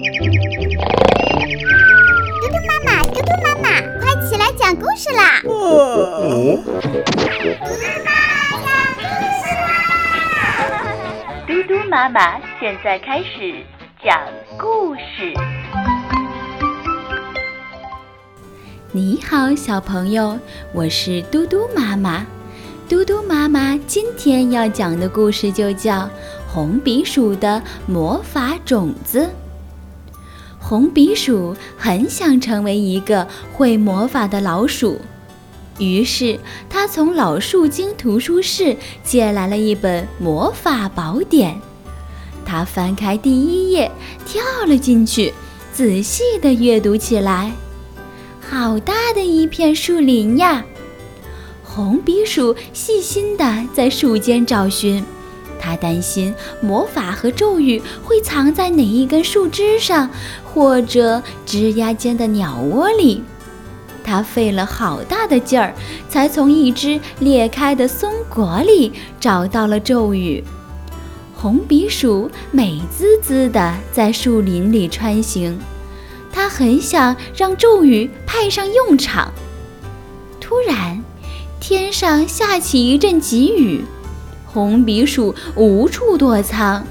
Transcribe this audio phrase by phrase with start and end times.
[0.00, 0.08] 嘟嘟
[2.66, 3.68] 妈妈，嘟嘟妈妈，
[4.00, 5.42] 快起来讲故事啦！
[5.42, 5.52] 嘟嘟
[7.84, 8.08] 妈妈
[8.64, 8.64] 讲
[8.96, 8.98] 故
[9.36, 9.68] 事啦！
[11.46, 13.62] 嘟嘟妈妈现在开始
[14.02, 14.18] 讲
[14.56, 15.34] 故事。
[18.92, 20.38] 你好，小朋友，
[20.72, 22.26] 我是嘟嘟妈妈。
[22.88, 25.92] 嘟嘟妈妈今天要讲的故事就叫
[26.48, 29.26] 《红鼻鼠的魔法种子》。
[30.70, 35.00] 红鼻鼠很想成为一个会魔法的老鼠，
[35.80, 36.38] 于是
[36.68, 41.60] 他从老树精图书室借来了一本魔法宝典。
[42.46, 43.90] 他翻开第一页，
[44.24, 45.34] 跳了进去，
[45.72, 47.50] 仔细地阅读起来。
[48.40, 50.64] 好大的一片树林呀！
[51.64, 55.04] 红鼻鼠细心地在树间找寻，
[55.60, 60.08] 它担心魔法和咒语会藏在哪一根树枝上，
[60.42, 63.22] 或者枝桠间的鸟窝里。
[64.02, 65.74] 它费了好大的劲儿，
[66.08, 70.42] 才从一只裂开的松果里找到了咒语。
[71.36, 75.58] 红鼻鼠美滋滋地在树林里穿行。
[76.32, 79.32] 他很想让咒语派上用场。
[80.40, 81.02] 突然，
[81.60, 83.84] 天上下起一阵急雨，
[84.52, 86.84] 红鼻鼠无处躲藏。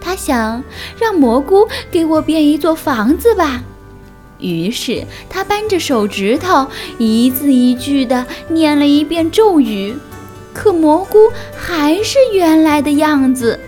[0.00, 0.62] 他想
[0.98, 3.62] 让蘑菇给我变一座房子吧。
[4.38, 6.66] 于是，他扳着手指头，
[6.98, 9.94] 一字一句地念了一遍咒语。
[10.54, 13.58] 可蘑菇还是原来的样子。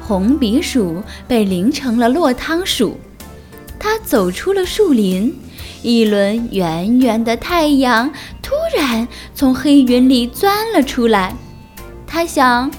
[0.00, 2.98] 红鼻鼠被淋成了落汤鼠。
[3.78, 5.36] 他走出了树林，
[5.82, 8.10] 一轮圆圆的太阳
[8.42, 11.36] 突然从黑云里钻了出来。
[12.16, 12.70] 他想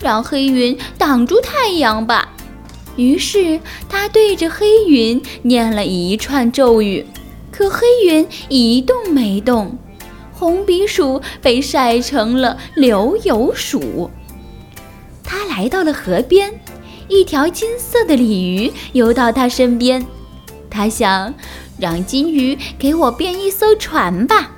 [0.00, 2.30] 让黑云挡住太阳吧，
[2.96, 7.04] 于是他对着黑云念了一串咒语，
[7.50, 9.76] 可黑云一动没动。
[10.32, 14.10] 红鼻鼠被晒成了流油鼠。
[15.22, 16.58] 他来到了河边，
[17.06, 20.06] 一条金色的鲤鱼游到他身边。
[20.70, 21.34] 他想
[21.78, 24.52] 让金鱼给我变一艘船吧，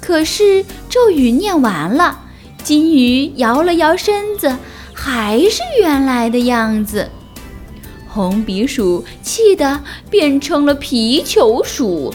[0.00, 2.24] 可是咒语念完了，
[2.66, 4.56] 金鱼摇了摇身子，
[4.92, 7.08] 还是原来的样子。
[8.08, 12.12] 红鼻鼠气得变成了皮球鼠，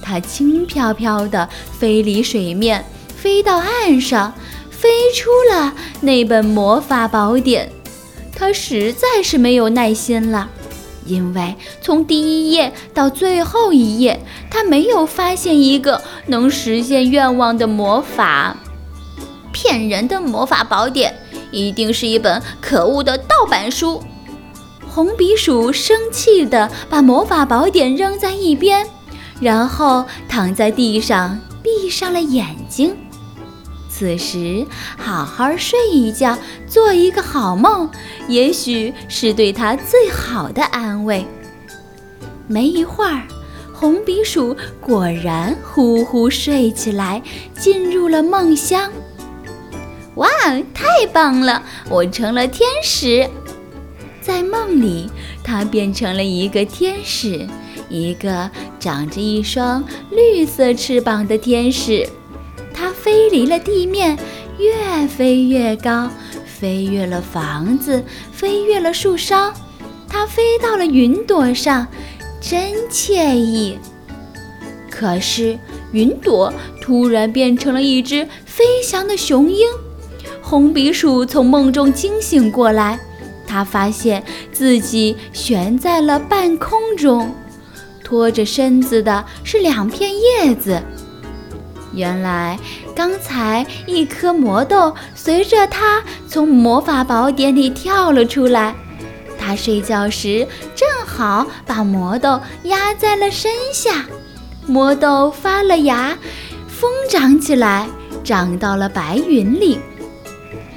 [0.00, 1.48] 它轻飘飘地
[1.80, 2.84] 飞离水面，
[3.16, 4.32] 飞到岸上，
[4.70, 7.68] 飞出了那本魔法宝典。
[8.36, 10.48] 它实在是没有耐心了。
[11.06, 18.56] 因为从第一页到最后一页，他没有发现一个能实现愿望的魔法。
[19.52, 21.14] 骗人的魔法宝典，
[21.50, 24.02] 一定是一本可恶的盗版书。
[24.88, 28.86] 红鼻鼠生气地把魔法宝典扔在一边，
[29.40, 32.96] 然后躺在地上，闭上了眼睛。
[33.88, 36.36] 此时，好好睡一觉，
[36.66, 37.88] 做一个好梦，
[38.26, 41.24] 也许是对他最好的安慰。
[42.48, 43.22] 没一会儿，
[43.72, 47.22] 红鼻鼠果然呼呼睡起来，
[47.58, 48.90] 进入了梦乡。
[50.16, 50.28] 哇，
[50.74, 51.62] 太棒了！
[51.88, 53.28] 我成了天使。
[54.20, 55.10] 在梦里，
[55.42, 57.46] 它变成了一个天使，
[57.88, 62.08] 一个长着一双绿色翅膀的天使。
[62.74, 64.18] 它飞离了地面，
[64.58, 66.10] 越飞越高，
[66.46, 69.52] 飞越了房子，飞越了树梢，
[70.08, 71.86] 它飞到了云朵上，
[72.40, 73.78] 真惬意。
[74.90, 75.58] 可是
[75.90, 79.66] 云朵突然变成了一只飞翔的雄鹰，
[80.52, 83.00] 红鼻鼠从梦中惊醒过来，
[83.46, 87.34] 它发现自己悬在了半空中，
[88.04, 90.78] 拖着身子的是两片叶子。
[91.94, 92.58] 原来，
[92.94, 98.74] 刚才一颗魔豆随着他从魔法宝典里跳了出来。
[99.38, 100.46] 他睡觉时
[100.76, 104.04] 正好把魔豆压在了身下，
[104.66, 106.14] 魔豆发了芽，
[106.68, 107.88] 疯长起来，
[108.22, 109.80] 长到了白云里。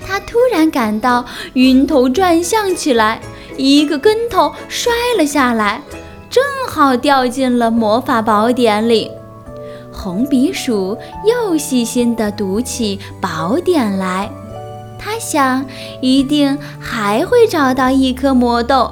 [0.06, 3.20] 他突然感到晕头转向起来，
[3.58, 5.82] 一个跟头摔了下来，
[6.30, 9.10] 正好掉进了魔法宝典里。
[9.92, 14.30] 红鼻鼠又细心地读起宝典来，
[15.00, 15.66] 他想，
[16.02, 18.92] 一定还会找到一颗魔豆，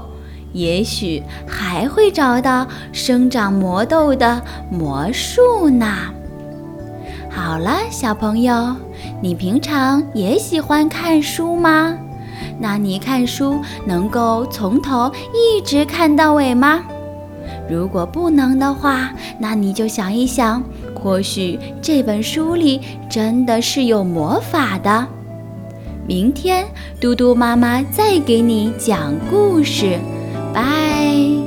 [0.53, 5.85] 也许还会找到生长魔豆的魔术呢。
[7.29, 8.75] 好了，小朋友，
[9.23, 11.97] 你平常也喜欢看书吗？
[12.59, 16.81] 那你看书能够从头一直看到尾吗？
[17.69, 20.61] 如果不能的话，那你就想一想，
[20.93, 25.07] 或许这本书里真的是有魔法的。
[26.05, 26.65] 明天
[26.99, 29.97] 嘟嘟妈妈再给你讲故事，
[30.53, 31.42] 拜。